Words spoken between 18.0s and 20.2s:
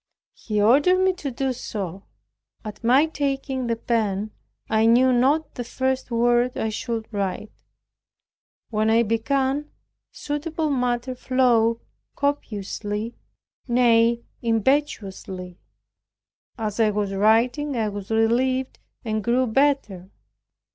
relieved and grew better.